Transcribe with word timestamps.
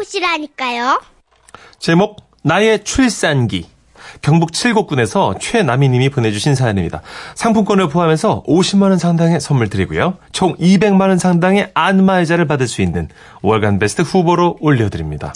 알아보시라니까요. 0.00 1.00
제목 1.78 2.16
나의 2.42 2.84
출산기 2.84 3.68
경북 4.22 4.52
칠곡군에서 4.52 5.36
최남희님이 5.40 6.08
보내주신 6.08 6.54
사연입니다. 6.54 7.02
상품권을 7.34 7.88
포함해서 7.88 8.42
50만 8.46 8.82
원 8.82 8.98
상당의 8.98 9.40
선물 9.40 9.68
드리고요. 9.68 10.16
총 10.32 10.56
200만 10.56 11.02
원 11.08 11.18
상당의 11.18 11.70
안마의자를 11.74 12.46
받을 12.46 12.66
수 12.66 12.82
있는 12.82 13.08
월간 13.42 13.78
베스트 13.78 14.02
후보로 14.02 14.58
올려드립니다. 14.60 15.32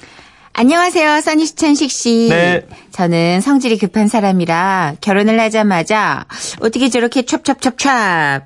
안녕하세요, 0.55 1.21
써니 1.21 1.47
시천식 1.47 1.91
씨. 1.91 2.29
네. 2.31 2.67
저는 2.93 3.41
성질이 3.41 3.79
급한 3.79 4.09
사람이라 4.09 4.95
결혼을 5.01 5.39
하자마자 5.41 6.27
어떻게 6.61 6.89
저렇게 6.89 7.23
찹찹찹찹 7.23 8.43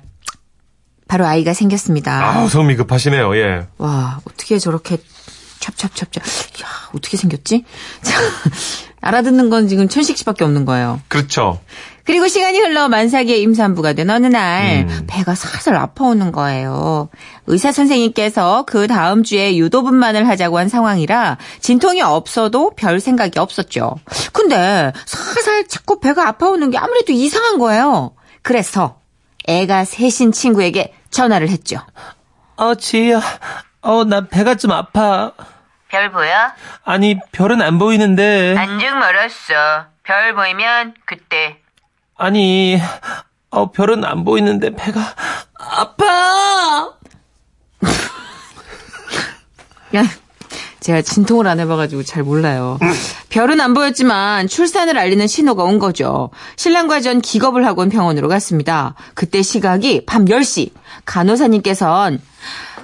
바로 1.07 1.25
아이가 1.25 1.53
생겼습니다. 1.53 2.23
아우 2.23 2.49
성미 2.49 2.75
급하시네요. 2.75 3.35
예. 3.35 3.67
와, 3.77 4.19
어떻게 4.25 4.59
저렇게 4.59 4.97
찹찹찹찹. 5.59 6.23
야, 6.63 6.67
어떻게 6.95 7.17
생겼지? 7.17 7.65
자, 8.01 8.19
알아듣는 9.01 9.49
건 9.49 9.67
지금 9.67 9.87
천식 9.87 10.17
씨밖에 10.17 10.43
없는 10.43 10.65
거예요. 10.65 11.01
그렇죠. 11.07 11.59
그리고 12.09 12.27
시간이 12.27 12.57
흘러 12.57 12.89
만삭의 12.89 13.39
임산부가 13.41 13.93
된 13.93 14.09
어느 14.09 14.25
날 14.25 14.87
음. 14.89 15.03
배가 15.05 15.35
살살 15.35 15.75
아파오는 15.75 16.31
거예요. 16.31 17.09
의사 17.45 17.71
선생님께서 17.71 18.63
그 18.65 18.87
다음 18.87 19.21
주에 19.21 19.55
유도분만을 19.57 20.27
하자고 20.27 20.57
한 20.57 20.69
상황이라 20.69 21.37
진통이 21.59 22.01
없어도 22.01 22.71
별 22.75 22.99
생각이 22.99 23.37
없었죠. 23.37 23.95
근데 24.33 24.91
살살 25.05 25.67
자꾸 25.67 25.99
배가 25.99 26.27
아파오는 26.27 26.71
게 26.71 26.79
아무래도 26.79 27.13
이상한 27.13 27.59
거예요. 27.59 28.15
그래서 28.41 28.99
애가 29.47 29.85
셋인 29.85 30.31
친구에게 30.31 30.93
전화를 31.11 31.49
했죠. 31.49 31.79
어 32.55 32.73
지희야. 32.73 33.21
어 33.81 34.03
나 34.03 34.21
배가 34.27 34.55
좀 34.55 34.71
아파. 34.71 35.31
별 35.87 36.11
보여? 36.11 36.51
아니 36.83 37.17
별은 37.31 37.61
안 37.61 37.79
보이는데. 37.79 38.55
안중 38.57 38.99
멀었어. 38.99 39.85
별 40.03 40.35
보이면 40.35 40.93
그때 41.05 41.57
아니 42.17 42.79
어 43.51 43.71
별은 43.71 44.03
안 44.05 44.23
보이는데 44.25 44.75
배가 44.75 44.99
아파. 45.57 46.93
야, 49.95 50.03
제가 50.81 51.01
진통을 51.01 51.47
안 51.47 51.59
해봐가지고 51.59 52.03
잘 52.03 52.21
몰라요. 52.23 52.77
별은 53.29 53.59
안 53.59 53.73
보였지만 53.73 54.47
출산을 54.47 54.97
알리는 54.99 55.25
신호가 55.25 55.63
온 55.63 55.79
거죠. 55.79 56.29
신랑과 56.57 57.01
전 57.01 57.21
기겁을 57.21 57.65
하고 57.65 57.81
온 57.81 57.89
병원으로 57.89 58.27
갔습니다. 58.27 58.93
그때 59.15 59.41
시각이 59.41 60.05
밤 60.05 60.25
10시. 60.25 60.71
간호사님께선 61.05 62.21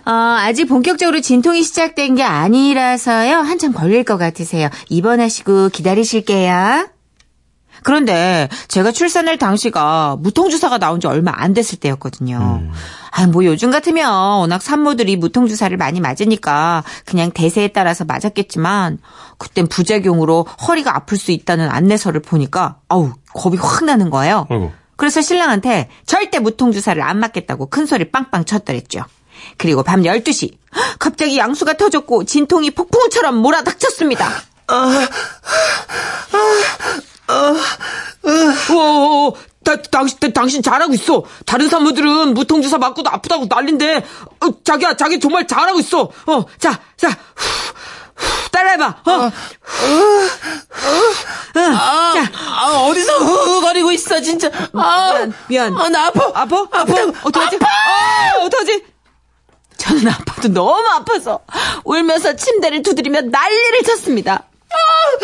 어, 0.06 0.12
아직 0.12 0.66
본격적으로 0.66 1.20
진통이 1.20 1.64
시작된 1.64 2.16
게 2.16 2.24
아니라서요. 2.24 3.38
한참 3.38 3.74
걸릴 3.74 4.04
것 4.04 4.18
같으세요. 4.18 4.70
입원하시고 4.90 5.70
기다리실게요. 5.70 6.90
그런데 7.84 8.50
제가 8.68 8.92
출산할 8.92 9.38
당시가 9.38 10.18
무통주사가 10.20 10.80
나온 10.80 11.00
지 11.00 11.08
얼마 11.08 11.32
안 11.36 11.54
됐을 11.54 11.80
때였거든요. 11.80 12.64
아, 13.12 13.28
뭐 13.28 13.46
요즘 13.46 13.70
같으면 13.70 14.12
워낙 14.40 14.62
산모들이 14.62 15.18
무통주사를 15.18 15.76
많이 15.78 16.00
맞으니까 16.00 16.84
그냥 17.06 17.32
대세에 17.32 17.68
따라서 17.70 18.04
맞았겠지만 18.06 18.98
그땐 19.38 19.68
부작용으로 19.68 20.48
허리가 20.68 20.96
아플 20.96 21.18
수 21.18 21.32
있다는 21.32 21.70
안내서를 21.70 22.22
보니까 22.22 22.78
아우 22.90 23.12
겁이 23.34 23.58
확 23.58 23.86
나는 23.86 24.10
거예요. 24.10 24.48
아이고. 24.50 24.72
그래서 24.96 25.22
신랑한테 25.22 25.90
절대 26.06 26.40
무통주사를 26.40 27.02
안 27.02 27.20
맞겠다고 27.20 27.68
큰 27.68 27.86
소리 27.86 28.10
빵빵 28.12 28.46
쳤더랬죠. 28.46 29.04
그리고 29.58 29.84
밤 29.84 30.04
12시 30.04 30.52
갑자기 31.00 31.38
양수가 31.38 31.74
터졌고 31.74 32.26
진통이 32.26 32.72
폭풍처럼 32.72 33.36
몰아닥쳤습니다. 33.38 34.30
어, 38.70 39.34
다, 39.64 39.82
당신, 39.92 40.20
다, 40.20 40.28
당신 40.30 40.62
잘하고 40.62 40.94
있어. 40.94 41.24
다른 41.46 41.68
산모들은 41.70 42.34
무통주사 42.34 42.78
맞고도 42.78 43.10
아프다고 43.10 43.48
난린데, 43.50 44.06
어, 44.42 44.64
자기야, 44.64 44.96
자기 44.96 45.20
정말 45.20 45.48
잘하고 45.48 45.80
있어. 45.80 46.12
어, 46.28 46.46
자, 46.60 46.80
자, 46.98 47.10
후, 47.10 47.74
후, 48.16 48.52
따라해봐. 48.52 48.86
어, 49.06 49.32
자, 51.54 52.32
아, 52.48 52.72
어디서 52.88 53.18
후거리고 53.18 53.92
있어, 53.94 54.22
진짜. 54.22 54.50
아, 54.74 55.14
미안, 55.14 55.34
미안. 55.48 55.76
아, 55.78 55.90
나 55.90 56.08
아파. 56.08 56.32
아파? 56.34 56.68
아파? 56.72 56.94
어떡하지? 57.24 57.58
아, 57.62 58.38
어떡하지? 58.44 58.95
저는 59.96 60.12
아파도 60.12 60.48
너무 60.50 60.88
아파서 60.90 61.40
울면서 61.84 62.36
침대를 62.36 62.82
두드리며 62.82 63.22
난리를 63.22 63.84
쳤습니다. 63.84 64.44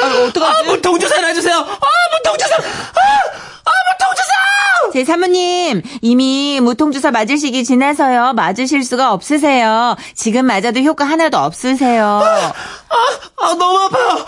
아, 0.01 0.23
어떡하지? 0.27 0.69
아, 0.69 0.71
무통주사 0.71 1.19
놔주세요. 1.19 1.55
아, 1.55 1.65
무통주사. 1.65 2.55
아, 2.55 3.01
아, 3.65 3.71
무통주사. 3.91 4.91
제 4.93 5.03
사모님, 5.03 5.81
이미 6.01 6.59
무통주사 6.61 7.11
맞을 7.11 7.37
시기 7.37 7.63
지나서요. 7.65 8.33
맞으실 8.33 8.83
수가 8.83 9.11
없으세요. 9.13 9.95
지금 10.15 10.45
맞아도 10.45 10.79
효과 10.79 11.05
하나도 11.05 11.37
없으세요. 11.37 12.05
아, 12.05 13.55
너무 13.55 13.77
아파요. 13.79 14.25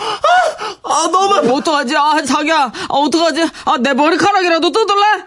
아, 0.84 0.90
아 0.90 1.08
너무 1.12 1.36
아파. 1.36 1.54
어떡하지? 1.54 1.96
아, 1.96 2.22
자기야. 2.22 2.58
아, 2.58 2.94
어떡하지? 2.94 3.44
아, 3.66 3.78
내 3.80 3.94
머리카락이라도 3.94 4.72
뜯을래? 4.72 5.26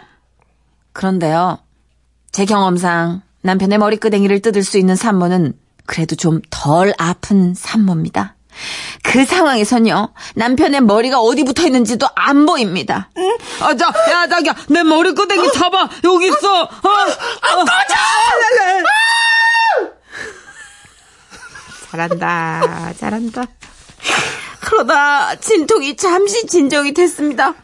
그런데요. 0.93 1.59
제 2.33 2.45
경험상 2.45 3.23
남편의 3.43 3.79
머리끄댕이를 3.79 4.41
뜯을 4.41 4.63
수 4.65 4.79
있는 4.79 4.97
산모는 4.97 5.55
그래도 5.87 6.17
좀 6.17 6.41
덜 6.51 6.93
아픈 6.99 7.55
산모입니다. 7.55 8.35
그 9.03 9.25
상황에선요. 9.25 10.13
남편의 10.35 10.81
머리가 10.81 11.21
어디 11.21 11.45
붙어 11.45 11.65
있는지도 11.67 12.09
안 12.15 12.47
보입니다. 12.47 13.11
아, 13.61 13.75
자, 13.77 13.93
야, 14.11 14.27
자기야, 14.27 14.55
내 14.71 14.83
머리끄댕이 14.83 15.53
잡아. 15.53 15.89
여기 16.05 16.27
있어. 16.29 16.63
어, 16.63 16.69
아, 16.69 17.55
꺼져! 17.55 17.95
잘한다. 21.91 22.93
잘한다. 22.99 23.45
그러다 24.61 25.37
진통이 25.37 25.97
잠시 25.97 26.47
진정이 26.47 26.93
됐습니다. 26.95 27.55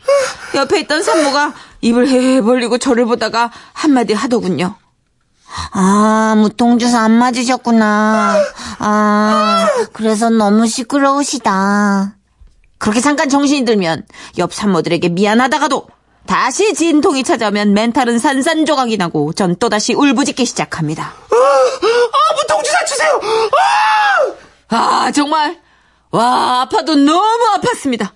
옆에 0.54 0.80
있던 0.80 1.02
산모가 1.02 1.54
입을 1.80 2.06
헤헤 2.08 2.42
벌리고 2.42 2.78
저를 2.78 3.06
보다가 3.06 3.50
한마디 3.72 4.12
하더군요. 4.12 4.76
아, 5.72 6.34
무통주사 6.38 7.00
안 7.00 7.12
맞으셨구나. 7.12 8.36
아, 8.78 9.68
그래서 9.92 10.30
너무 10.30 10.66
시끄러우시다. 10.66 12.14
그렇게 12.78 13.00
잠깐 13.00 13.28
정신이 13.28 13.64
들면 13.64 14.06
옆 14.38 14.52
산모들에게 14.54 15.10
미안하다가도 15.10 15.86
다시 16.26 16.74
진통이 16.74 17.22
찾아오면 17.24 17.74
멘탈은 17.74 18.18
산산조각이 18.18 18.96
나고 18.96 19.32
전 19.32 19.56
또다시 19.56 19.92
울부짖기 19.94 20.44
시작합니다. 20.44 21.04
아, 21.30 22.34
무통주사 22.36 22.84
주세요! 22.84 23.20
아, 24.68 25.10
정말. 25.12 25.58
와, 26.10 26.62
아파도 26.62 26.94
너무 26.94 27.38
아팠습니다. 27.56 28.10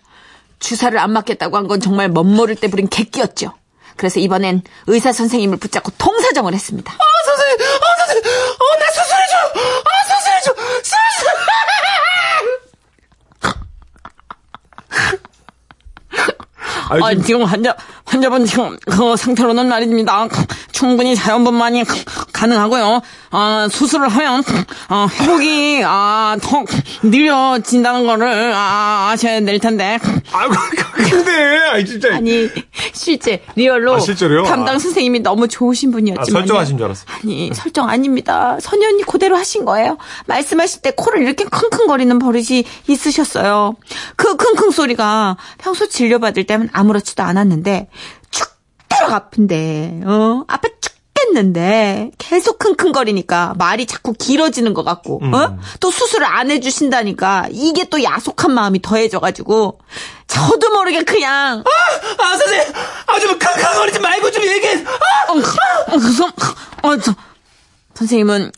주사를 0.58 0.98
안 0.98 1.12
맞겠다고 1.12 1.56
한 1.56 1.66
건 1.68 1.80
정말 1.80 2.08
멋모를 2.08 2.56
때 2.56 2.68
부린 2.68 2.88
객기였죠. 2.88 3.52
그래서 3.96 4.20
이번엔 4.20 4.62
의사 4.86 5.12
선생님을 5.12 5.58
붙잡고 5.58 5.92
통사정을 5.98 6.54
했습니다. 6.54 6.92
아, 7.64 7.96
선생님! 7.98 8.24
어, 8.32 8.76
나 8.78 8.86
수술해줘! 8.92 9.36
아, 9.84 9.90
수술해줘! 10.08 10.54
수술! 10.82 11.26
아, 17.02 17.14
지금 17.24 17.42
환자, 17.44 17.76
환자분 18.04 18.44
지금 18.46 18.78
그 18.86 19.16
상태로는 19.16 19.68
말입니다. 19.68 20.28
충분히 20.72 21.16
자연분만이 21.16 21.84
가능하고요. 22.36 23.00
아, 23.30 23.68
수술을 23.70 24.08
하면 24.08 24.44
아, 24.88 25.08
회복이 25.10 25.82
아, 25.84 26.36
더 26.42 26.64
느려진다는 27.02 28.06
거를 28.06 28.52
아, 28.54 29.10
아셔야 29.12 29.40
될 29.40 29.58
텐데. 29.58 29.98
아이고 30.32 30.54
근데 30.96 31.58
아이 31.72 31.84
진짜. 31.84 32.14
아니, 32.14 32.48
실제, 32.92 33.42
리얼로. 33.54 33.94
아, 33.94 34.00
실제로요? 34.00 34.44
담당 34.44 34.76
아. 34.76 34.78
선생님이 34.78 35.20
너무 35.20 35.48
좋으신 35.48 35.90
아, 35.90 35.92
분이었지만. 35.92 36.42
설정하신 36.42 36.76
줄 36.76 36.84
알았어. 36.84 37.04
아니, 37.22 37.50
설정 37.54 37.88
아닙니다. 37.88 38.58
선현이 38.60 39.04
그대로 39.04 39.36
하신 39.36 39.64
거예요. 39.64 39.96
말씀하실 40.26 40.82
때 40.82 40.92
코를 40.94 41.22
이렇게 41.22 41.44
킁킁거리는 41.44 42.18
버릇이 42.18 42.64
있으셨어요. 42.86 43.74
그 44.16 44.36
킁킁 44.36 44.70
소리가 44.72 45.36
평소 45.58 45.88
진료받을 45.88 46.44
때는 46.44 46.68
아무렇지도 46.72 47.22
않았는데, 47.22 47.88
죽도록 48.30 49.12
아픈데, 49.12 50.00
어? 50.04 50.44
아파 50.48 50.68
죽겠는데, 51.26 52.12
계속 52.18 52.58
킁킁거리니까 52.58 53.54
말이 53.58 53.86
자꾸 53.86 54.12
길어지는 54.12 54.74
것 54.74 54.84
같고, 54.84 55.20
어? 55.34 55.58
또 55.80 55.90
수술을 55.90 56.26
안 56.26 56.50
해주신다니까, 56.50 57.48
이게 57.50 57.84
또 57.88 58.02
야속한 58.02 58.52
마음이 58.52 58.80
더해져가지고, 58.82 59.78
저도 60.26 60.70
모르게 60.70 61.02
그냥, 61.02 61.62
아, 62.18 62.36
선생님! 62.36 62.72
아, 63.06 63.18
좀 63.20 63.38
킁킁거리지 63.38 63.98
말고 63.98 64.30
좀 64.30 64.44
얘기해! 64.44 64.84
아! 64.84 65.32
어, 65.32 65.98
그 65.98 66.12
선, 66.12 66.32
어, 66.82 66.96
저, 66.98 67.14
선생님은 67.94 68.52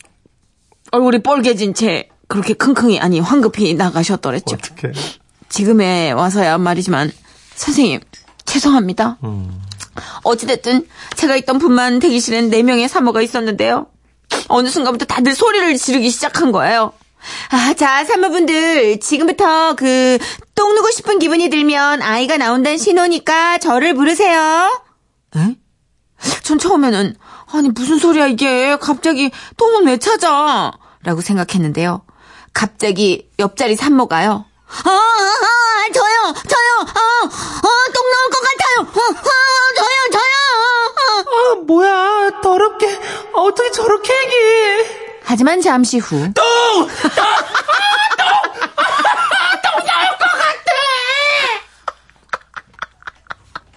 얼굴이 0.91 1.19
뻘개진 1.21 1.73
채 1.73 2.09
그렇게 2.27 2.53
킁킁이 2.53 2.99
아니 2.99 3.19
황급히 3.19 3.73
나가셨더랬죠. 3.75 4.55
어떻게? 4.55 4.91
지금에 5.49 6.11
와서야 6.11 6.57
말이지만 6.57 7.11
선생님 7.55 8.01
죄송합니다. 8.45 9.17
어찌됐든 10.23 10.87
제가 11.15 11.35
있던 11.37 11.59
분만 11.59 11.99
대기실엔 11.99 12.49
4명의 12.49 12.87
사모가 12.87 13.21
있었는데요. 13.21 13.87
어느 14.47 14.67
순간부터 14.69 15.05
다들 15.05 15.33
소리를 15.33 15.77
지르기 15.77 16.09
시작한 16.09 16.51
거예요. 16.51 16.93
아, 17.49 17.73
자, 17.73 18.05
사모분들, 18.05 18.99
지금부터 18.99 19.75
그, 19.75 20.17
똥 20.55 20.73
누고 20.75 20.91
싶은 20.91 21.19
기분이 21.19 21.49
들면 21.49 22.01
아이가 22.01 22.37
나온다는 22.37 22.77
신호니까 22.77 23.57
저를 23.57 23.93
부르세요. 23.93 24.71
에? 25.35 25.55
전 26.43 26.57
처음에는, 26.59 27.15
아니, 27.51 27.69
무슨 27.69 27.99
소리야, 27.99 28.27
이게. 28.27 28.77
갑자기 28.77 29.31
똥은 29.57 29.87
왜 29.87 29.97
찾아? 29.97 30.71
라고 31.03 31.21
생각했는데요. 31.21 32.03
갑자기 32.53 33.29
옆자리 33.39 33.75
산모가요. 33.75 34.45
아, 34.85 35.01
어떻게 43.49 43.71
저렇게 43.71 44.13
얘기해. 44.13 44.85
하지만 45.23 45.61
잠시 45.61 45.97
후. 45.97 46.31
똥! 46.33 46.43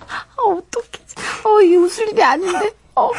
아, 0.08 0.42
어떡해. 0.42 0.88
어, 1.44 1.60
이 1.62 1.76
웃을 1.76 2.08
일이 2.08 2.22
아닌데. 2.22 2.72
어. 2.94 3.10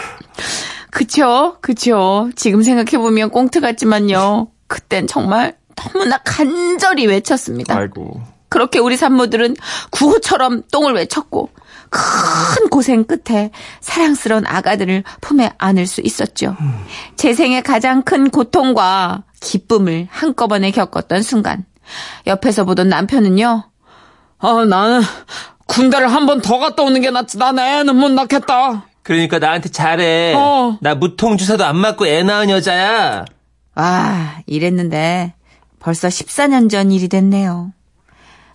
그쵸, 0.92 1.58
그쵸. 1.62 2.30
지금 2.36 2.62
생각해보면 2.62 3.32
꽁트 3.32 3.60
같지만요. 3.62 4.48
그땐 4.68 5.08
정말 5.08 5.58
너무나 5.76 6.18
간절히 6.20 7.08
외쳤습니다. 7.08 7.76
아이고. 7.76 8.22
그렇게 8.50 8.78
우리 8.78 8.96
산모들은 8.98 9.56
구호처럼 9.90 10.64
똥을 10.72 10.94
외쳤고, 10.94 11.50
큰 11.94 12.70
고생 12.70 13.04
끝에 13.04 13.52
사랑스러운 13.82 14.46
아가들을 14.48 15.04
품에 15.22 15.52
안을 15.58 15.86
수 15.86 16.02
있었죠. 16.02 16.56
제 17.16 17.34
생의 17.34 17.62
가장 17.62 18.02
큰 18.02 18.30
고통과 18.30 19.24
기쁨을 19.42 20.08
한꺼번에 20.10 20.72
겪었던 20.72 21.22
순간, 21.22 21.66
옆에서 22.26 22.66
보던 22.66 22.90
남편은요, 22.90 23.64
아, 24.40 24.66
나는 24.68 25.02
군대를 25.68 26.12
한 26.12 26.26
번 26.26 26.42
더 26.42 26.58
갔다 26.60 26.84
오는 26.84 27.00
게 27.02 27.12
낫지. 27.12 27.38
난 27.38 27.58
애는 27.60 27.96
못 27.96 28.10
낳겠다. 28.12 28.86
그러니까 29.04 29.38
나한테 29.40 29.70
잘해. 29.70 30.34
어. 30.36 30.78
나 30.82 30.96
무통 30.96 31.38
주사도 31.38 31.64
안 31.66 31.78
맞고 31.78 32.08
애 32.08 32.24
낳은 32.24 32.50
여자야. 32.50 33.26
아, 33.76 34.38
이랬는데 34.46 35.34
벌써 35.80 36.08
14년 36.08 36.70
전 36.70 36.92
일이 36.92 37.08
됐네요. 37.10 37.72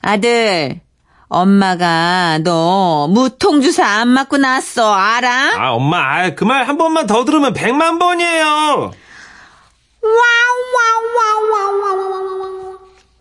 아들, 0.03 0.81
엄마가 1.29 2.39
너 2.43 3.07
무통주사 3.09 3.85
안 3.85 4.09
맞고 4.09 4.39
났어, 4.39 4.93
알아? 4.93 5.57
아, 5.59 5.73
엄마, 5.73 5.99
아, 5.99 6.35
그말 6.35 6.67
한 6.67 6.79
번만 6.79 7.07
더 7.07 7.25
들으면 7.25 7.53
백만 7.53 7.99
번이에요. 7.99 8.91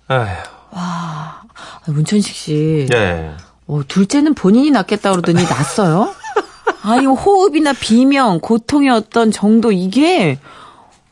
아휴, 0.08 0.28
아, 0.72 1.42
문천식 1.88 2.34
씨, 2.36 2.88
예. 2.94 3.32
어, 3.68 3.82
둘째는 3.86 4.36
본인이 4.36 4.72
낳겠다 4.72 5.12
그러더니 5.12 5.44
났어요? 5.44 6.14
아니, 6.84 7.06
호흡이나 7.06 7.74
비명, 7.74 8.40
고통의 8.40 8.90
어떤 8.90 9.32
정도, 9.32 9.74
이게, 9.74 10.40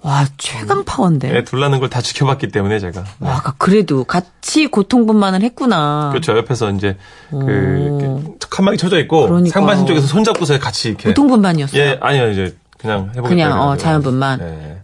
와, 0.05 0.25
최강 0.37 0.83
파워인데. 0.85 1.35
애둘 1.35 1.59
낳는 1.59 1.79
걸 1.79 1.89
다 1.89 2.01
지켜봤기 2.01 2.49
때문에 2.49 2.77
제가. 2.79 3.03
네. 3.19 3.27
와, 3.27 3.41
그래도 3.57 4.03
같이 4.03 4.67
고통분만을 4.67 5.41
했구나. 5.41 6.09
그렇죠. 6.11 6.37
옆에서 6.37 6.69
이제 6.71 6.95
그 7.31 8.35
칸막이 8.49 8.77
쳐져 8.77 8.99
있고 8.99 9.27
그러니까. 9.27 9.53
상반신 9.53 9.85
쪽에서 9.87 10.05
손잡고서 10.07 10.59
같이 10.59 10.89
이렇게. 10.89 11.09
고통분만이었어요. 11.09 11.81
예, 11.81 11.97
아니요 12.01 12.29
이제 12.29 12.55
그냥 12.77 13.07
해보겠다. 13.15 13.29
그냥, 13.29 13.61
어. 13.61 13.75
자연분만. 13.77 14.39
예. 14.41 14.81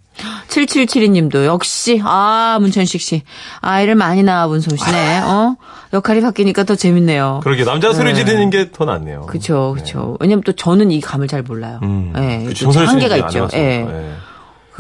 7772님도 0.50 1.45
역시 1.45 2.01
아 2.03 2.57
문천식 2.59 3.00
씨 3.00 3.24
아이를 3.62 3.95
많이 3.95 4.21
낳아본 4.24 4.59
솜씨네 4.59 5.19
어 5.19 5.56
역할이 5.94 6.19
바뀌니까 6.21 6.65
더 6.65 6.75
재밌네요 6.75 7.39
그러게 7.44 7.63
남자 7.63 7.94
소리 7.94 8.12
네. 8.13 8.15
지르는 8.25 8.50
게더 8.50 8.83
낫네요. 8.83 9.21
그쵸 9.27 9.74
그쵸 9.77 10.17
왜냐면 10.19 10.44
또 10.45 10.51
저는 10.51 10.91
이 10.91 11.00
감을 11.00 11.29
잘 11.29 11.41
몰라요 11.44 11.79
음. 11.83 12.12
그 12.45 12.53
정선희 12.53 12.88
한계가 12.88 13.15
있죠 13.17 13.44
안 13.45 13.50
예. 13.53 13.59
예. 13.88 14.12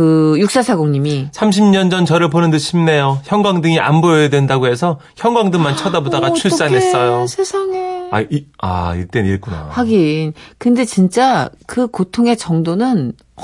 그 0.01 0.33
6440님이 0.39 1.31
30년 1.31 1.91
전 1.91 2.05
저를 2.07 2.31
보는 2.31 2.49
듯 2.49 2.57
싶네요. 2.57 3.19
형광등이 3.23 3.79
안 3.79 4.01
보여야 4.01 4.29
된다고 4.29 4.65
해서 4.65 4.97
형광등만 5.15 5.75
쳐다보다가 5.77 6.33
출산했어요. 6.33 7.27
세상에 7.27 8.07
아, 8.09 8.21
이, 8.21 8.45
아, 8.57 8.95
이땐 8.95 9.27
이랬구나. 9.27 9.67
하긴 9.69 10.33
근데 10.57 10.85
진짜 10.85 11.49
그 11.67 11.85
고통의 11.85 12.35
정도는 12.35 13.13
어, 13.35 13.43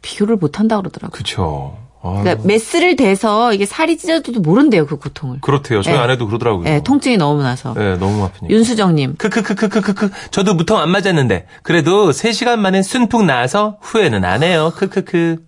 비교를 0.00 0.36
못 0.36 0.60
한다 0.60 0.76
그러더라고요 0.76 1.10
그쵸. 1.18 1.76
아, 2.02 2.20
그러니까 2.22 2.46
메스를 2.46 2.94
대서 2.94 3.52
이게 3.52 3.66
살이 3.66 3.98
찢어져도 3.98 4.38
모른대요 4.38 4.86
그 4.86 4.96
고통을 4.96 5.40
그렇대요. 5.40 5.82
저희 5.82 5.94
예. 5.94 5.98
아내도 5.98 6.28
그러더라고요. 6.28 6.68
예 6.68 6.80
통증이 6.84 7.16
너무 7.16 7.42
나서 7.42 7.74
예, 7.78 7.96
너무 7.96 8.22
아프니까. 8.22 8.54
윤수정님 8.54 9.16
크크크크크크크. 9.16 10.10
저도 10.30 10.54
무통 10.54 10.78
안 10.78 10.88
맞았는데. 10.90 11.46
그래도 11.64 12.12
3 12.12 12.30
시간 12.30 12.60
만에 12.60 12.82
순풍 12.82 13.26
나와서 13.26 13.78
후회는 13.80 14.24
안 14.24 14.44
해요. 14.44 14.72
크크크. 14.76 15.44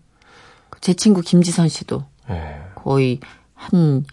제 0.80 0.94
친구 0.94 1.20
김지선 1.22 1.68
씨도 1.68 2.04
예. 2.30 2.56
거의 2.74 3.20
한 3.54 4.04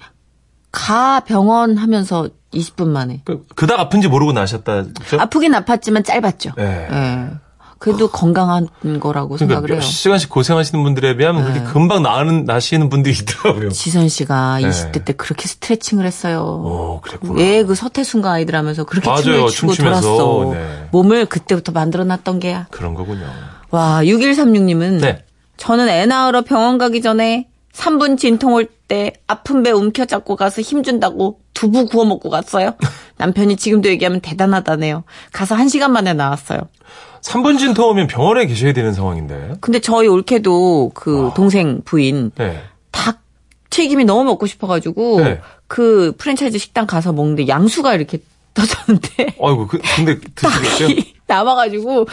가 0.76 1.22
병원 1.22 1.78
하면서 1.78 2.28
20분 2.54 2.88
만에 2.90 3.22
그, 3.24 3.46
그닥 3.56 3.80
아픈지 3.80 4.10
모르고 4.10 4.34
나셨다죠? 4.34 5.22
아프긴 5.22 5.54
아팠지만 5.54 6.04
짧았죠. 6.04 6.52
예. 6.60 6.64
예. 6.92 7.30
그래도 7.80 8.10
건강한 8.10 8.68
거라고 9.00 9.36
그러니까 9.36 9.38
생각을 9.38 9.68
몇 9.70 9.74
해요. 9.76 9.82
시간씩 9.82 10.30
고생하시는 10.30 10.84
분들에 10.84 11.16
비하면 11.16 11.44
그렇게 11.44 11.62
금방 11.72 12.04
나는, 12.04 12.44
나시는 12.44 12.90
분들이 12.90 13.16
있더라고요. 13.18 13.70
지선 13.70 14.10
씨가 14.10 14.60
네. 14.60 14.68
20대 14.70 15.06
때 15.06 15.14
그렇게 15.14 15.48
스트레칭을 15.48 16.06
했어요. 16.06 16.42
오, 16.44 17.00
그랬구나. 17.02 17.34
왜 17.42 17.64
그 17.64 17.74
서태순과 17.76 18.32
아이들 18.34 18.56
하면서 18.56 18.84
그렇게 18.84 19.10
맞아요. 19.10 19.48
춤을 19.48 19.76
추고. 19.76 19.90
돌았어. 19.90 20.50
네. 20.54 20.90
몸을 20.92 21.26
그때부터 21.28 21.72
만들어 21.72 22.04
놨던 22.04 22.40
게야. 22.40 22.68
그런 22.72 22.94
거군요. 22.96 23.26
와, 23.72 24.02
6136님은 24.04 25.00
네. 25.02 25.24
저는 25.58 25.90
애 25.90 26.06
낳으러 26.06 26.42
병원 26.42 26.78
가기 26.78 27.02
전에 27.02 27.48
3분 27.74 28.18
진통 28.18 28.54
올 28.54 28.68
때 28.88 29.14
아픈 29.28 29.64
배 29.64 29.72
움켜잡고 29.72 30.36
가서 30.36 30.62
힘준다고 30.62 31.40
두부 31.54 31.88
구워 31.88 32.06
먹고 32.06 32.30
갔어요. 32.30 32.76
남편이 33.18 33.56
지금도 33.58 33.90
얘기하면 33.90 34.22
대단하다네요. 34.22 35.04
가서 35.32 35.56
1시간 35.56 35.90
만에 35.92 36.14
나왔어요. 36.14 36.60
3분 37.22 37.58
진통 37.58 37.90
오면 37.90 38.08
병원에 38.08 38.46
계셔야 38.46 38.74
되는 38.74 38.94
상황인데. 38.94 39.54
근데 39.62 39.80
저희 39.80 40.08
올케도 40.08 40.92
그 40.94 41.32
동생 41.36 41.82
부인 41.84 42.32
네. 42.36 42.62
닭 42.92 43.22
튀김이 43.72 44.06
너무 44.06 44.24
먹고 44.26 44.46
싶어가지고 44.46 45.22
네. 45.22 45.42
그 45.68 46.14
프랜차이즈 46.18 46.60
식당 46.60 46.86
가서 46.86 47.12
먹는데 47.14 47.48
양수가 47.48 47.96
이렇게 47.96 48.20
떠졌는데 48.54 49.36
아이고, 49.42 49.68
그, 49.68 49.82
근데 49.96 50.20
드시겠죠? 50.36 51.10
남아가지고 51.26 52.06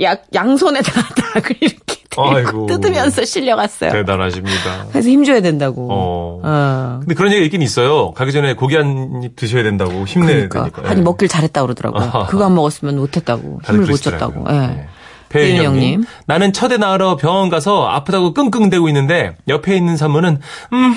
양, 0.00 0.16
양손에다가 0.32 1.02
닭을 1.14 1.56
이렇게 1.60 1.97
아이고. 2.24 2.66
뜯으면서 2.66 3.24
실려갔어요. 3.24 3.90
대단하십니다. 3.92 4.86
그래서 4.90 5.08
힘줘야 5.08 5.40
된다고. 5.40 5.88
어. 5.90 6.40
어. 6.42 6.96
근데 7.00 7.14
그런 7.14 7.30
얘기가 7.32 7.44
있긴 7.46 7.62
있어요. 7.62 8.12
가기 8.12 8.32
전에 8.32 8.54
고기 8.54 8.76
한 8.76 9.22
입 9.24 9.36
드셔야 9.36 9.62
된다고 9.62 10.04
힘내야 10.06 10.48
그러니까. 10.48 10.82
아니 10.88 11.00
예. 11.00 11.02
먹길 11.02 11.28
잘했다 11.28 11.62
그러더라고. 11.62 11.98
아하. 12.00 12.26
그거 12.26 12.44
안 12.46 12.54
먹었으면 12.54 12.96
못했다고. 12.98 13.60
힘을 13.66 13.86
못. 13.86 13.96
줬다고. 14.00 14.44
예. 14.48 14.52
네. 14.52 14.86
배은영님, 15.28 15.62
배은영님. 15.72 16.04
나는 16.26 16.52
첫애 16.54 16.78
낳으러 16.78 17.16
병원 17.16 17.50
가서 17.50 17.86
아프다고 17.86 18.32
끙끙대고 18.32 18.88
있는데 18.88 19.36
옆에 19.46 19.76
있는 19.76 19.96
사모는 19.98 20.40
음, 20.72 20.94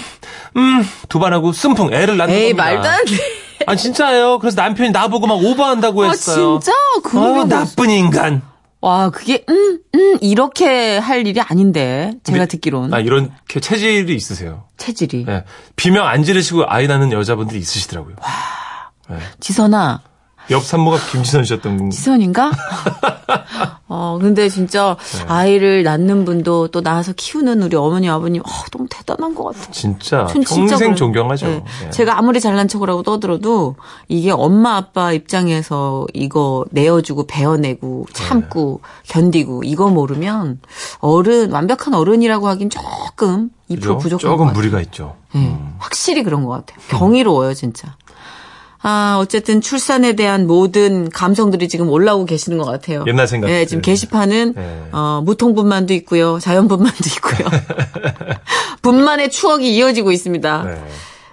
음, 0.56 0.86
두발하고 1.10 1.52
쓴풍 1.52 1.94
애를 1.94 2.16
낳는 2.18 2.34
에이 2.34 2.54
겁니다. 2.56 2.64
말도 2.64 2.88
안 2.88 3.06
돼. 3.06 3.12
아 3.68 3.76
진짜예요. 3.76 4.40
그래서 4.40 4.62
남편이 4.62 4.92
나보고 4.92 5.28
막 5.28 5.36
오버한다고 5.44 6.04
아 6.06 6.10
했어요. 6.10 6.60
진짜? 6.62 6.72
그거 7.04 7.22
어, 7.22 7.28
뭐- 7.34 7.46
나쁜 7.46 7.90
인간. 7.90 8.42
와 8.82 9.10
그게 9.12 9.46
음, 9.48 9.80
음 9.94 10.18
이렇게 10.22 10.98
할 10.98 11.26
일이 11.28 11.40
아닌데 11.40 12.14
제가 12.24 12.40
근데- 12.40 12.48
듣기로는 12.48 12.94
아 12.94 13.00
이렇게 13.00 13.60
체질이 13.60 14.14
있으세요. 14.16 14.64
체질이. 14.78 15.26
예. 15.30 15.44
비명 15.76 16.08
안 16.08 16.24
지르시고 16.24 16.66
아이 16.68 16.88
낳는 16.88 17.12
여자분들이 17.12 17.60
있으시더라고요. 17.60 18.16
지선아 19.40 20.02
옆 20.50 20.64
산모가 20.64 20.98
김지선 21.12 21.44
씨였던 21.46 21.78
건. 21.78 21.90
지선인가? 21.92 22.52
어, 23.94 24.18
근데 24.22 24.48
진짜 24.48 24.96
네. 25.18 25.26
아이를 25.28 25.84
낳는 25.84 26.24
분도 26.24 26.70
또 26.70 26.80
낳아서 26.80 27.12
키우는 27.14 27.62
우리 27.62 27.76
어머니, 27.76 28.10
아버님, 28.10 28.42
어, 28.42 28.50
너무 28.72 28.88
대단한 28.90 29.36
것 29.36 29.44
같아요. 29.44 29.68
진짜 29.72 30.26
전 30.28 30.46
진짜 30.46 30.62
평생 30.62 30.78
그래요. 30.78 30.96
존경하죠. 30.96 31.46
네. 31.48 31.64
예. 31.86 31.90
제가 31.90 32.18
아무리 32.18 32.40
잘난 32.40 32.70
척을 32.70 32.90
하고 32.90 33.04
떠들어도 33.04 33.76
이게 34.08 34.32
엄마 34.32 34.78
아빠 34.78 35.12
입장에서 35.12 36.08
이거 36.14 36.64
내어주고 36.72 37.28
배워내고 37.28 38.06
참고 38.14 38.80
견디고 39.10 39.64
이거 39.66 39.90
모르면 39.90 40.62
어른 41.00 41.52
완벽한 41.52 41.94
어른이라고 41.94 42.48
하긴 42.48 42.70
조금 42.70 43.50
2% 43.70 43.76
그죠? 43.76 43.98
부족한 43.98 44.10
것 44.10 44.20
조금 44.20 44.46
같아요. 44.48 44.54
무리가 44.58 44.82
있죠. 44.84 45.16
네, 45.36 45.58
확실히 45.80 46.24
그런 46.24 46.46
것 46.46 46.52
같아요. 46.66 46.80
경이로워요 46.98 47.54
진짜. 47.56 47.96
아, 48.84 49.18
어쨌든 49.20 49.62
출산에 49.62 50.14
대한 50.14 50.48
모든 50.48 51.10
감성들이 51.10 51.70
지금 51.70 51.90
올라오고 51.90 52.26
계시는 52.26 52.58
것 52.58 52.66
같아요. 52.66 53.04
옛날 53.08 53.28
생각들. 53.28 53.56
네, 53.56 53.66
지금 53.66 53.82
게시판은 53.82 54.54
네. 54.56 54.84
어, 54.92 55.22
무통분만도 55.24 55.94
있고요, 55.94 56.40
자연분만도 56.40 56.98
있고요. 57.18 57.48
분만의 58.82 59.30
추억이 59.30 59.76
이어지고 59.76 60.12
있습니다. 60.12 60.64
네. 60.64 60.84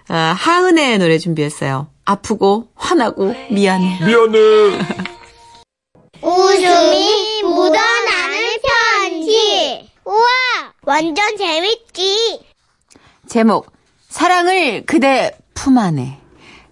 아, 0.08 0.34
하은의 0.36 0.98
노래 0.98 1.18
준비했어요. 1.18 1.88
아프고 2.04 2.68
화나고 2.74 3.34
미안해. 3.50 3.98
미안해. 4.04 4.38
웃음이 6.22 7.42
묻어나는 7.42 8.58
편지. 9.00 9.90
우와, 10.04 10.26
완전 10.82 11.36
재밌지. 11.36 12.40
제목 13.26 13.70
사랑을 14.08 14.84
그대 14.86 15.36
품 15.54 15.78
안에. 15.78 16.18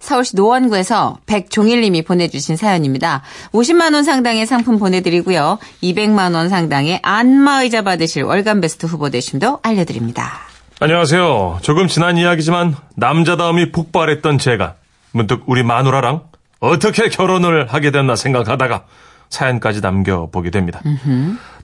서울시 0.07 0.37
노원구에서 0.37 1.17
백종일님이 1.25 2.03
보내주신 2.03 2.55
사연입니다. 2.55 3.23
50만 3.51 3.93
원 3.93 4.05
상당의 4.05 4.45
상품 4.45 4.79
보내드리고요. 4.79 5.59
200만 5.83 6.33
원 6.33 6.47
상당의 6.47 7.01
안마의자 7.03 7.81
받으실 7.81 8.23
월간 8.23 8.61
베스트 8.61 8.85
후보 8.85 9.09
되심도 9.09 9.59
알려드립니다. 9.63 10.31
안녕하세요. 10.79 11.59
조금 11.61 11.89
지난 11.89 12.15
이야기지만 12.15 12.77
남자다움이 12.95 13.73
폭발했던 13.73 14.37
제가 14.37 14.75
문득 15.11 15.43
우리 15.45 15.61
마누라랑 15.63 16.23
어떻게 16.61 17.09
결혼을 17.09 17.67
하게 17.67 17.91
됐나 17.91 18.15
생각하다가 18.15 18.85
사연까지 19.29 19.81
남겨보게 19.81 20.51
됩니다. 20.51 20.79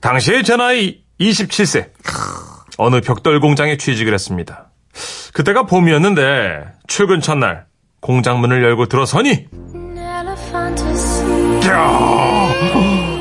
당시에 0.02 0.42
제 0.42 0.56
나이 0.56 0.98
27세. 1.18 1.92
어느 2.76 3.00
벽돌 3.00 3.40
공장에 3.40 3.78
취직을 3.78 4.12
했습니다. 4.12 4.66
그때가 5.32 5.62
봄이었는데 5.62 6.64
출근 6.88 7.22
첫날 7.22 7.64
공장 8.04 8.38
문을 8.40 8.62
열고 8.62 8.84
들어서니 8.84 9.48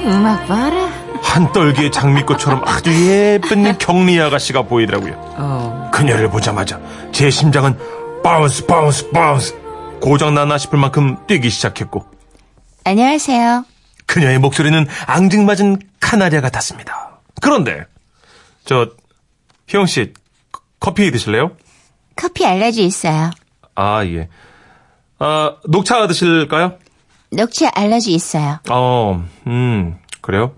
음악 0.05 0.45
봐라. 0.45 0.89
한떨기의 1.21 1.89
장미꽃처럼 1.89 2.63
아주 2.67 2.91
예쁜 3.09 3.75
경리 3.79 4.19
아가씨가 4.19 4.63
보이더라고요. 4.63 5.13
어. 5.37 5.89
그녀를 5.93 6.29
보자마자 6.29 6.81
제 7.13 7.29
심장은 7.29 7.77
bounce 8.23 8.65
bounce 8.65 9.09
bounce 9.12 9.55
고장나나 10.01 10.57
싶을 10.57 10.77
만큼 10.77 11.15
뛰기 11.27 11.49
시작했고 11.49 12.05
안녕하세요. 12.83 13.63
그녀의 14.05 14.37
목소리는 14.39 14.85
앙증맞은 15.07 15.77
카나리아 16.01 16.41
같았습니다. 16.41 17.21
그런데 17.41 17.85
저 18.65 18.89
희영 19.67 19.85
씨 19.85 20.11
커- 20.51 20.59
커피 20.81 21.09
드실래요? 21.09 21.51
커피 22.17 22.45
알러지 22.45 22.83
있어요. 22.85 23.31
아 23.75 24.03
예. 24.05 24.27
아 25.25 25.55
녹차 25.67 26.05
드실까요? 26.07 26.73
녹차 27.31 27.71
알러지 27.73 28.11
있어요. 28.13 28.59
어, 28.69 29.23
음 29.47 29.95
그래요? 30.21 30.51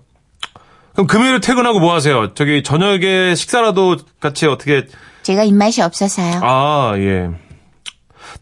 그럼 0.94 1.06
금요일 1.06 1.40
퇴근하고 1.40 1.78
뭐 1.78 1.94
하세요? 1.94 2.34
저기 2.34 2.62
저녁에 2.62 3.34
식사라도 3.34 3.96
같이 4.20 4.46
어떻게 4.46 4.86
제가 5.22 5.44
입맛이 5.44 5.82
없어서요. 5.82 6.40
아 6.42 6.94
예. 6.96 7.30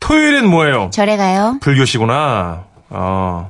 토요일엔 0.01 0.49
뭐예요? 0.49 0.91
절에 0.93 1.17
가요. 1.17 1.59
불교시구나. 1.61 2.65
아. 2.91 3.49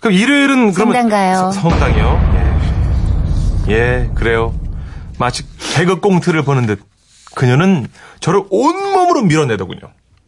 그럼 0.00 0.14
일요일은 0.14 0.72
그러면 0.72 0.94
성당 0.94 1.08
가요. 1.08 1.34
서- 1.52 1.52
성당이요? 1.52 2.30
예. 3.68 3.72
예, 3.74 4.10
그래요. 4.14 4.54
마치 5.18 5.44
개그 5.74 6.00
꽁트를 6.00 6.42
보는 6.42 6.66
듯 6.66 6.82
그녀는 7.34 7.86
저를 8.20 8.42
온몸으로 8.50 9.22
밀어내더군요. 9.22 9.80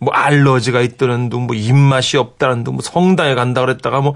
뭐 0.02 0.12
알러지가 0.12 0.80
있다는 0.80 1.28
둥, 1.28 1.47
뭐 1.47 1.54
입맛이 1.54 2.16
없다는 2.16 2.64
둥, 2.64 2.75
뭐 2.75 2.82
성당에 2.82 3.37
간다 3.37 3.61
그랬다가 3.61 4.00
뭐 4.00 4.14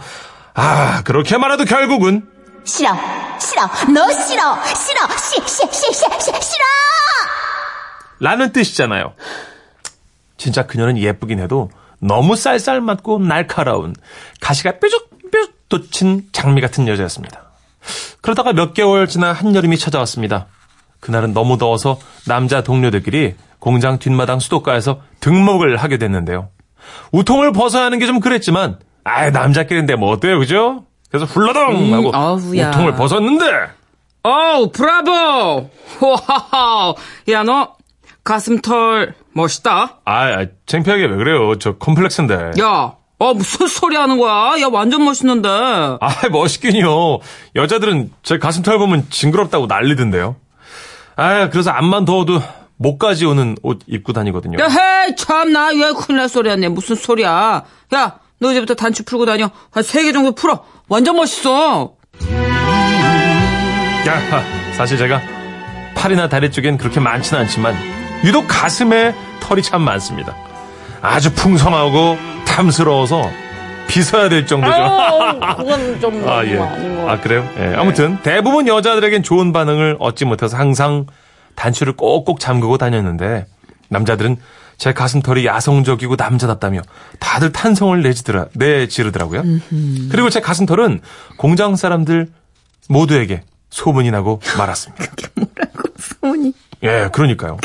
아, 0.53 1.03
그렇게 1.05 1.39
말해도 1.39 1.65
결국은 1.65 2.27
싫어, 2.65 2.91
싫어, 3.39 3.63
너 3.95 4.11
싫어, 4.11 4.65
싫어, 4.65 5.09
시, 5.17 5.37
시, 5.47 5.63
시, 5.71 5.93
시, 5.93 6.05
시, 6.19 6.33
싫어! 6.43 6.65
라는 8.19 8.51
뜻이잖아요. 8.51 9.15
진짜 10.37 10.67
그녀는 10.67 10.99
예쁘긴 10.99 11.39
해도 11.39 11.71
너무 12.01 12.35
쌀쌀 12.35 12.81
맞고 12.81 13.21
날카로운 13.21 13.95
가시가 14.41 14.81
뾰족뾰족 14.81 15.69
돋친 15.69 16.31
장미 16.33 16.61
같은 16.61 16.89
여자였습니다. 16.89 17.45
그러다가 18.23 18.53
몇 18.53 18.75
개월 18.75 19.07
지나 19.07 19.33
한여름이 19.33 19.79
찾아왔습니다. 19.79 20.49
그날은 21.01 21.33
너무 21.33 21.59
더워서 21.59 21.99
남자 22.27 22.63
동료들끼리 22.63 23.35
공장 23.59 23.99
뒷마당 23.99 24.39
수도가에서 24.41 25.01
등목을 25.21 25.77
하게 25.77 25.99
됐는데요. 25.99 26.49
우통을 27.13 27.53
벗어야 27.53 27.85
하는 27.87 27.99
게 27.99 28.07
좀 28.07 28.21
그랬지만, 28.21 28.79
아 29.05 29.31
남자끼리인데 29.31 29.97
뭐 29.97 30.11
어때요, 30.13 30.39
그죠? 30.39 30.85
그래서 31.11 31.25
훌러덩 31.27 31.93
하고 31.95 32.11
음, 32.11 32.15
어후야. 32.15 32.69
우통을 32.71 32.95
벗었는데, 32.95 33.45
어우, 34.23 34.71
브라보! 34.73 35.71
와하하! 36.01 36.95
야, 37.31 37.43
너, 37.45 37.75
가슴털, 38.25 39.15
멋있다. 39.33 40.01
아, 40.05 40.13
아 40.25 40.47
창피하게 40.67 41.05
왜 41.07 41.17
그래요? 41.17 41.59
저 41.59 41.77
컴플렉스인데. 41.77 42.53
야, 42.61 42.95
어, 43.19 43.35
무슨 43.35 43.67
소리 43.69 43.97
하는 43.97 44.19
거야? 44.19 44.61
야, 44.61 44.69
완전 44.71 45.05
멋있는데. 45.05 45.49
아, 45.49 45.99
멋있긴요. 46.31 47.19
여자들은 47.55 48.13
제 48.23 48.39
가슴털 48.39 48.79
보면 48.79 49.07
징그럽다고 49.11 49.67
난리던데요. 49.67 50.37
아, 51.17 51.49
그래서 51.51 51.71
암만 51.71 52.05
더워도 52.05 52.41
목까지 52.77 53.25
오는 53.25 53.57
옷 53.63 53.81
입고 53.87 54.13
다니거든요. 54.13 54.59
야, 54.63 54.67
헤이, 54.69 55.17
참나, 55.17 55.69
왜 55.69 55.93
큰일 55.93 56.19
날 56.19 56.29
소리 56.29 56.51
하네. 56.51 56.69
무슨 56.69 56.95
소리야. 56.95 57.65
야, 57.95 58.19
너 58.39 58.51
이제부터 58.53 58.75
단추 58.75 59.03
풀고 59.05 59.25
다녀. 59.25 59.51
한 59.71 59.83
세 59.83 60.03
개 60.05 60.13
정도 60.13 60.33
풀어. 60.33 60.63
완전 60.89 61.17
멋있어. 61.17 61.95
야, 64.07 64.43
사실 64.77 64.99
제가 64.99 65.21
팔이나 65.95 66.29
다리 66.29 66.51
쪽엔 66.51 66.77
그렇게 66.77 67.01
많지는 67.01 67.43
않지만 67.43 67.75
유독 68.25 68.47
가슴에 68.47 69.15
털이 69.41 69.63
참 69.63 69.83
많습니다. 69.83 70.35
아주 71.01 71.33
풍성하고 71.33 72.19
탐스러워서 72.47 73.31
빗어야 73.89 74.29
될 74.29 74.47
정도죠. 74.47 74.73
그건 75.57 76.01
좀 76.01 76.25
아, 76.29 76.45
예. 76.45 76.59
아, 76.59 77.21
그래요? 77.21 77.49
예. 77.59 77.75
아무튼, 77.77 78.19
대부분 78.23 78.67
여자들에겐 78.67 79.23
좋은 79.23 79.53
반응을 79.53 79.97
얻지 79.99 80.25
못해서 80.25 80.57
항상 80.57 81.07
단추를 81.55 81.95
꼭꼭 81.95 82.41
잠그고 82.41 82.79
다녔는데, 82.79 83.47
남자들은 83.89 84.37
제 84.79 84.93
가슴털이 84.93 85.47
야성적이고 85.47 86.17
남자답다며 86.17 86.83
다들 87.19 87.53
탄성을 87.53 88.03
내지더라, 88.03 88.47
내지르더라고요. 88.55 89.43
그리고 90.11 90.29
제 90.29 90.41
가슴털은 90.41 91.01
공장 91.39 91.77
사람들 91.77 92.29
모두에게 92.89 93.43
소문이 93.71 94.11
나고 94.11 94.41
말았습니다. 94.59 95.05
소문이. 95.99 96.53
예, 96.83 97.09
그러니까요. 97.11 97.57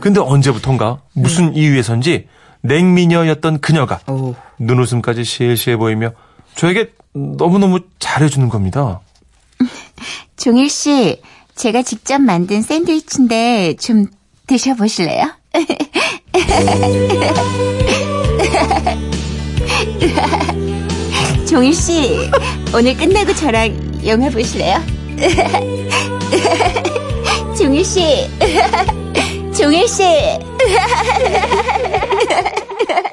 근데 0.00 0.18
언제부턴가 0.20 0.98
무슨 1.12 1.54
이유에선지 1.54 2.26
냉미녀였던 2.66 3.60
그녀가 3.60 4.00
오. 4.08 4.34
눈웃음까지 4.58 5.24
시시해 5.24 5.76
보이며 5.76 6.10
저에게 6.54 6.92
너무너무 7.12 7.80
잘해주는 7.98 8.48
겁니다. 8.48 9.00
종일 10.36 10.70
씨, 10.70 11.20
제가 11.54 11.82
직접 11.82 12.18
만든 12.20 12.62
샌드위치인데 12.62 13.76
좀 13.76 14.06
드셔보실래요? 14.46 15.24
종일 21.48 21.72
씨, 21.74 22.30
오늘 22.74 22.96
끝나고 22.96 23.32
저랑 23.34 24.02
영화 24.06 24.28
보실래요? 24.28 24.82
종일 27.56 27.84
씨, 27.84 28.28
종일 29.56 29.88
씨. 29.88 30.02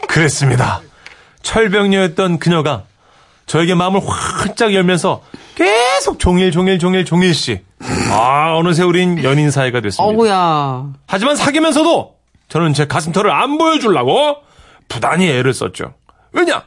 그랬습니다. 0.07 0.81
철벽녀였던 1.41 2.39
그녀가 2.39 2.83
저에게 3.45 3.75
마음을 3.75 4.01
활짝 4.05 4.73
열면서 4.73 5.23
계속 5.55 6.19
종일 6.19 6.51
종일 6.51 6.79
종일 6.79 7.05
종일 7.05 7.33
씨. 7.33 7.61
아 8.11 8.55
어느새 8.57 8.83
우린 8.83 9.23
연인 9.23 9.51
사이가 9.51 9.81
됐습니다. 9.81 10.03
어구야. 10.03 10.85
하지만 11.05 11.35
사귀면서도 11.35 12.15
저는 12.49 12.73
제 12.73 12.85
가슴털을 12.87 13.31
안 13.31 13.57
보여주려고 13.57 14.37
부단히 14.87 15.27
애를 15.29 15.53
썼죠. 15.53 15.93
왜냐? 16.31 16.63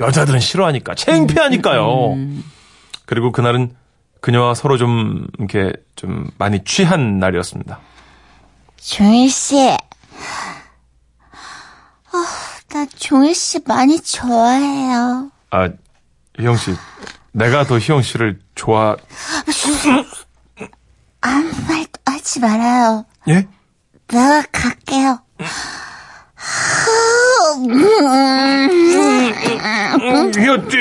여자들은 0.00 0.40
싫어하니까 0.40 0.94
창피하니까요. 0.94 2.16
그리고 3.06 3.32
그날은 3.32 3.74
그녀와 4.20 4.54
서로 4.54 4.78
좀 4.78 5.26
이렇게 5.38 5.72
좀 5.96 6.30
많이 6.38 6.62
취한 6.64 7.18
날이었습니다. 7.18 7.78
종일 8.80 9.30
씨. 9.30 9.76
어, 12.72 12.78
나 12.78 12.86
종일 12.96 13.34
씨 13.34 13.60
많이 13.66 14.00
좋아해요. 14.00 15.30
아, 15.50 15.68
희영 16.38 16.56
씨, 16.56 16.74
내가 17.32 17.64
더 17.64 17.78
희영 17.78 18.00
씨를 18.02 18.40
좋아 18.54 18.96
아무 21.20 21.50
말도 21.68 21.90
하지 22.06 22.40
말아요. 22.40 23.04
예? 23.28 23.46
내가 24.08 24.42
갈게요. 24.50 25.20
희영씨. 30.34 30.78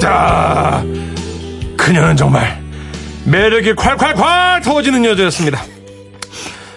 자, 0.00 0.84
그녀는 1.76 2.16
정말 2.16 2.62
매력이 3.24 3.74
콸콸콸 3.74 4.62
터지는 4.62 5.04
여자였습니다. 5.04 5.62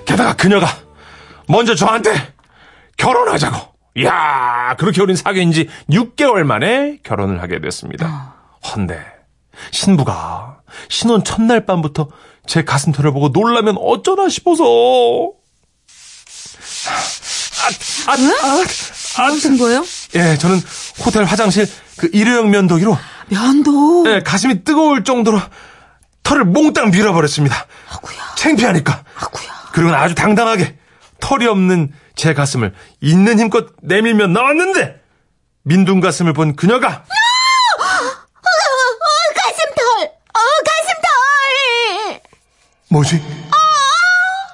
게다가 0.06 0.34
그녀가 0.34 0.68
먼저 1.50 1.74
저한테 1.76 2.12
결혼하자고. 2.98 3.70
이야, 3.98 4.76
그렇게 4.78 5.02
우린 5.02 5.16
사귄 5.16 5.52
지 5.52 5.68
6개월 5.90 6.44
만에 6.44 7.00
결혼을 7.04 7.42
하게 7.42 7.60
됐습니다. 7.60 8.36
헌데, 8.64 9.04
신부가 9.72 10.60
신혼 10.90 11.24
첫날 11.24 11.66
밤부터 11.66 12.10
제 12.46 12.64
가슴털을 12.64 13.12
보고 13.12 13.30
놀라면 13.30 13.78
어쩌나 13.80 14.30
싶어서. 14.30 14.64
아, 18.08 18.12
아, 18.12 18.14
아, 18.14 19.24
아, 19.24 19.28
무슨 19.30 19.58
거예요? 19.58 19.84
예, 20.16 20.38
저는 20.38 20.62
호텔 21.04 21.24
화장실 21.26 21.68
그 21.98 22.10
일회용 22.14 22.52
면도기로 22.52 22.96
면도. 23.30 24.06
예, 24.08 24.22
가슴이 24.22 24.64
뜨거울 24.64 25.04
정도로 25.04 25.42
털을 26.24 26.46
몽땅 26.46 26.92
밀어버렸습니다. 26.92 27.66
아구야. 27.92 28.36
창피하니까. 28.38 29.04
아구야. 29.18 29.50
그리고 29.74 29.94
아주 29.94 30.14
당당하게 30.16 30.79
털이 31.20 31.46
없는 31.48 31.94
제 32.16 32.34
가슴을 32.34 32.74
있는 33.02 33.40
힘껏 33.40 33.68
내밀며 33.82 34.28
나왔는데 34.28 35.02
민둥 35.64 36.00
가슴을 36.00 36.34
본 36.34 36.56
그녀가 36.56 36.88
어, 37.80 37.84
가슴털! 39.36 40.08
어, 40.08 40.40
가슴털! 40.66 42.22
뭐지? 42.90 43.22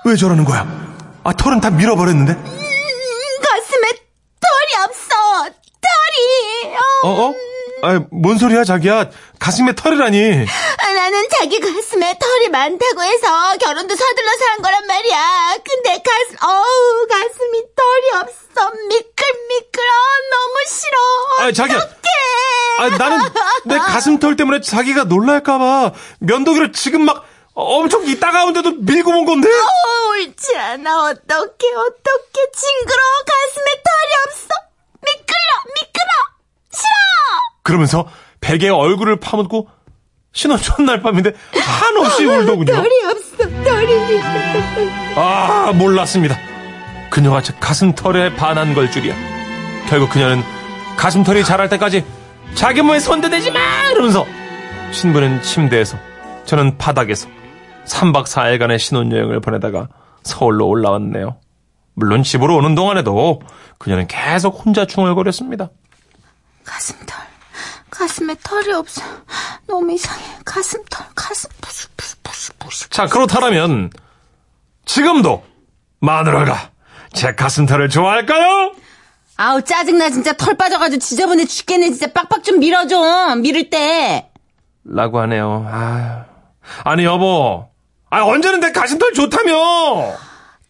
왜 0.06 0.16
저러는 0.16 0.46
거야? 0.46 0.68
아 1.24 1.34
털은 1.34 1.60
다 1.62 1.70
밀어버렸는데? 1.72 2.34
음, 2.34 2.38
가슴에 3.42 3.92
털이 4.42 4.84
없어! 4.86 5.16
털이! 5.44 6.76
어. 7.04 7.08
어 7.08 7.28
어? 7.30 7.34
아 7.84 8.00
뭔 8.12 8.38
소리야 8.38 8.64
자기야? 8.64 9.10
가슴에 9.40 9.74
털이라니? 9.76 10.46
아, 11.06 11.10
나는 11.10 11.30
자기 11.30 11.60
가슴에 11.60 12.18
털이 12.18 12.50
많다고 12.50 13.04
해서 13.04 13.58
결혼도 13.60 13.96
서둘러서 13.96 14.46
한 14.50 14.62
거란 14.64 14.88
말이야. 14.88 15.58
근데 15.64 16.02
가슴, 16.02 16.36
어우, 16.44 17.08
가슴이 17.08 17.62
털이 17.76 18.22
없어. 18.24 18.72
미끌미끌어. 18.90 19.92
너무 20.32 20.56
싫어. 20.68 20.98
아 21.42 21.52
자기야. 21.52 21.78
어떡해. 21.78 22.00
아 22.80 22.98
나는 22.98 23.20
내 23.66 23.78
가슴 23.78 24.18
털 24.18 24.36
때문에 24.36 24.62
자기가 24.62 25.04
놀랄까봐 25.04 25.92
면도기를 26.22 26.72
지금 26.72 27.02
막 27.06 27.24
엄청 27.54 28.04
이 28.08 28.20
따가운데도 28.20 28.72
밀고 28.80 29.12
온 29.12 29.26
건데? 29.26 29.48
어, 29.48 30.08
옳지 30.10 30.58
않아. 30.58 31.04
어떡해, 31.04 31.74
어떡해. 31.76 32.52
징그러워. 32.52 33.12
가슴에 33.28 33.66
털이 33.84 34.14
없어. 34.26 34.48
미끌려, 35.02 35.36
미끌어. 35.76 36.12
싫어. 36.72 36.90
그러면서 37.62 38.08
베개에 38.42 38.70
얼굴을 38.72 39.20
파묻고 39.20 39.70
신혼 40.36 40.60
첫날 40.60 41.02
밤인데 41.02 41.32
한없이 41.54 42.26
울더군요. 42.26 42.66
털이 42.74 42.90
없어. 43.06 43.38
털이. 43.64 44.22
아 45.16 45.72
몰랐습니다. 45.74 46.38
그녀가 47.10 47.42
제 47.42 47.54
가슴털에 47.60 48.36
반한 48.36 48.74
걸 48.74 48.92
줄이야. 48.92 49.16
결국 49.88 50.10
그녀는 50.10 50.44
가슴털이 50.98 51.46
자랄 51.46 51.70
때까지 51.70 52.04
자기 52.54 52.82
몸에 52.82 53.00
손대대지 53.00 53.52
마! 53.52 53.60
이러면서 53.92 54.26
신부는 54.92 55.42
침대에서 55.42 55.98
저는 56.44 56.78
바닥에서 56.78 57.30
3박 57.86 58.26
4일간의 58.26 58.78
신혼여행을 58.78 59.40
보내다가 59.40 59.88
서울로 60.24 60.68
올라왔네요. 60.68 61.38
물론 61.94 62.24
집으로 62.24 62.58
오는 62.58 62.76
동안에도 62.76 63.42
그녀는 63.78 64.06
계속 64.08 64.66
혼자 64.66 64.86
중얼거렸습니다. 64.86 65.70
가슴털. 66.66 67.15
가슴에 67.98 68.36
털이 68.44 68.72
없어. 68.74 69.02
너무 69.68 69.92
이상해. 69.94 70.24
가슴 70.44 70.84
털, 70.90 71.06
가슴 71.16 71.50
부스부스부스부스. 71.62 72.90
자, 72.90 73.06
그렇다면 73.08 73.90
지금도 74.86 75.44
마누라가 76.00 76.72
제 77.14 77.34
가슴 77.34 77.66
털을 77.66 77.90
좋아할까요? 77.90 78.74
아우, 79.38 79.62
짜증나, 79.62 80.10
진짜. 80.10 80.34
털 80.34 80.56
빠져가지고 80.58 81.00
지저분해 81.00 81.46
죽겠네. 81.46 81.92
진짜 81.92 82.12
빡빡 82.12 82.44
좀 82.44 82.60
밀어줘. 82.60 83.36
밀을 83.38 83.70
때. 83.70 84.30
라고 84.84 85.20
하네요. 85.22 85.66
아, 85.68 86.26
아니 86.84 87.06
여보, 87.06 87.68
아 88.10 88.22
언제는 88.24 88.60
내 88.60 88.72
가슴털 88.72 89.14
좋다며? 89.14 89.54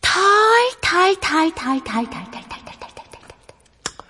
털, 0.01 0.21
털, 0.81 1.15
털, 1.19 1.51
털, 1.53 1.83
털, 1.83 2.09
털, 2.09 2.31
털, 2.31 2.31
털, 2.31 2.41
털, 2.53 2.79
털, 2.79 2.89
털, 2.89 3.11
털. 3.11 4.01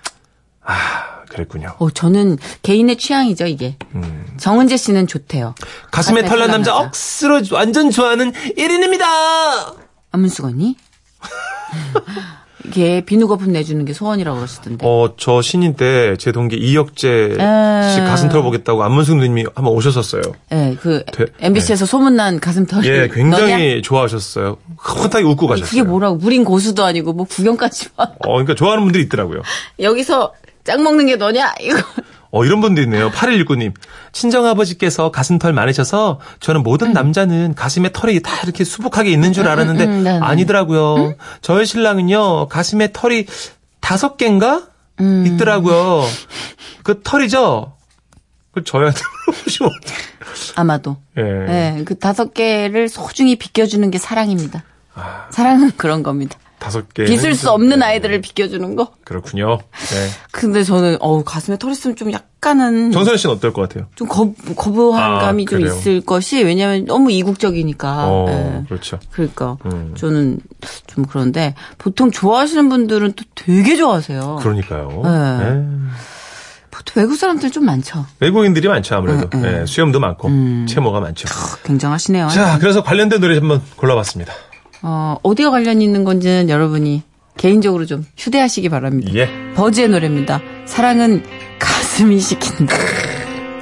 아, 0.62 1.15
그랬군요. 1.28 1.74
어, 1.78 1.90
저는 1.90 2.38
개인의 2.62 2.96
취향이죠, 2.96 3.46
이게. 3.46 3.76
정은재 4.38 4.76
씨는 4.76 5.06
좋대요. 5.06 5.54
가슴에 5.90 6.22
털난 6.24 6.50
남자 6.50 6.72
남자. 6.72 6.76
억수로 6.86 7.40
완전 7.52 7.90
좋아하는 7.90 8.32
1인입니다. 8.32 9.04
안문숙 10.12 10.44
언니? 10.46 10.76
이게 12.64 13.00
비누 13.04 13.28
거품 13.28 13.52
내주는 13.52 13.84
게 13.84 13.92
소원이라고 13.92 14.38
그러시던데. 14.38 14.84
어, 14.86 15.14
저 15.16 15.40
신인 15.40 15.74
때 15.76 16.16
제 16.18 16.32
동기 16.32 16.56
이혁재 16.56 17.28
씨 17.34 18.00
에. 18.00 18.04
가슴 18.04 18.28
털 18.28 18.42
보겠다고 18.42 18.82
안문숙 18.82 19.18
누님이 19.18 19.44
한번 19.54 19.72
오셨었어요. 19.74 20.22
예, 20.52 20.76
그 20.80 21.04
되- 21.12 21.26
MBC에서 21.40 21.86
소문난 21.86 22.40
가슴 22.40 22.66
털. 22.66 22.84
예, 22.84 23.02
너냐? 23.06 23.14
굉장히 23.14 23.82
좋아하셨어요. 23.82 24.56
혼탁히 25.00 25.24
웃고 25.24 25.46
가셨어요. 25.46 25.68
그게 25.70 25.82
뭐라고 25.84 26.16
무린 26.16 26.44
고수도 26.44 26.84
아니고 26.84 27.12
뭐 27.12 27.24
구경까지 27.26 27.90
와. 27.96 28.06
어, 28.24 28.32
그러니까 28.32 28.54
좋아하는 28.54 28.82
분들이 28.82 29.04
있더라고요. 29.04 29.42
여기서 29.78 30.32
짝 30.66 30.82
먹는 30.82 31.06
게 31.06 31.16
너냐? 31.16 31.54
이거. 31.60 31.78
어, 32.32 32.44
이런 32.44 32.60
분도 32.60 32.82
있네요. 32.82 33.10
8119님. 33.10 33.72
친정아버지께서 34.12 35.10
가슴털 35.10 35.52
많으셔서 35.52 36.20
저는 36.40 36.62
모든 36.62 36.92
남자는 36.92 37.54
가슴에 37.54 37.90
털이 37.92 38.20
다 38.20 38.32
이렇게 38.42 38.64
수북하게 38.64 39.10
있는 39.10 39.32
줄 39.32 39.48
알았는데 39.48 39.84
음, 39.84 40.04
네, 40.04 40.12
네. 40.12 40.18
아니더라고요. 40.20 41.14
저희 41.40 41.64
신랑은요, 41.64 42.48
가슴에 42.48 42.90
털이 42.92 43.26
다섯 43.80 44.16
개인가? 44.16 44.64
음. 45.00 45.24
있더라고요. 45.26 46.04
그 46.82 47.00
털이죠? 47.02 47.72
그 48.52 48.64
저희한테 48.64 49.00
물어보시면. 49.26 49.70
아마도. 50.56 50.96
예. 51.18 51.22
예, 51.78 51.84
그 51.84 51.98
다섯 51.98 52.34
개를 52.34 52.88
소중히 52.88 53.36
비껴주는 53.36 53.88
게 53.90 53.98
사랑입니다. 53.98 54.64
아. 54.94 55.26
사랑은 55.30 55.72
그런 55.76 56.02
겁니다. 56.02 56.38
다섯 56.66 56.92
개. 56.92 57.04
빚을 57.04 57.36
수 57.36 57.48
없는 57.52 57.80
아이들을 57.80 58.20
비껴주는 58.20 58.74
거. 58.74 58.90
그렇군요. 59.04 59.58
네. 59.72 60.08
근데 60.32 60.64
저는 60.64 60.96
어우 60.98 61.22
가슴에 61.22 61.56
털 61.58 61.70
있으면 61.70 61.94
좀 61.94 62.12
약간은 62.12 62.90
정선 62.90 63.16
씨는 63.16 63.36
어떨 63.36 63.52
것 63.52 63.62
같아요? 63.62 63.86
좀 63.94 64.08
거, 64.08 64.32
거부한 64.56 65.12
아, 65.12 65.18
감이 65.20 65.46
좀 65.46 65.60
그래요? 65.60 65.72
있을 65.72 66.00
것이 66.00 66.42
왜냐하면 66.42 66.84
너무 66.86 67.12
이국적이니까. 67.12 68.06
어, 68.08 68.26
예. 68.28 68.64
그렇죠. 68.66 68.98
그러니까 69.12 69.56
음. 69.66 69.94
저는 69.96 70.40
좀 70.88 71.04
그런데 71.04 71.54
보통 71.78 72.10
좋아하시는 72.10 72.68
분들은 72.68 73.12
또 73.12 73.24
되게 73.36 73.76
좋아하세요. 73.76 74.38
그러니까요. 74.42 75.02
네. 75.04 75.44
네. 75.44 75.66
보통 76.72 77.00
외국 77.00 77.14
사람들 77.14 77.52
좀 77.52 77.64
많죠. 77.64 78.04
외국인들이 78.18 78.66
많죠, 78.66 78.96
아무래도. 78.96 79.28
음, 79.34 79.38
음. 79.38 79.42
네, 79.42 79.66
수염도 79.66 80.00
많고, 80.00 80.28
채모가 80.66 80.98
많죠. 81.00 81.28
굉장하시네요. 81.62 82.28
자, 82.28 82.58
그래서 82.58 82.82
관련된 82.82 83.20
노래 83.20 83.38
한번 83.38 83.62
골라봤습니다. 83.76 84.32
어, 84.82 85.16
어디가 85.22 85.50
관련이 85.50 85.84
있는 85.84 86.04
건지는 86.04 86.48
여러분이 86.48 87.02
개인적으로 87.36 87.86
좀 87.86 88.04
휴대하시기 88.16 88.68
바랍니다. 88.68 89.12
예. 89.14 89.28
버즈의 89.54 89.88
노래입니다. 89.88 90.40
사랑은 90.64 91.22
가슴이 91.58 92.18
시킨다. 92.18 92.74